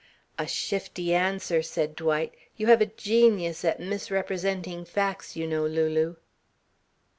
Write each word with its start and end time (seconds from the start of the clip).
"A 0.39 0.47
shifty 0.47 1.13
answer," 1.13 1.61
said 1.61 1.95
Dwight. 1.95 2.33
"You 2.57 2.65
have 2.73 2.81
a 2.81 2.87
genius 2.87 3.63
at 3.63 3.79
misrepresenting 3.79 4.83
facts, 4.83 5.35
you 5.35 5.45
know, 5.45 5.67
Lulu." 5.67 6.15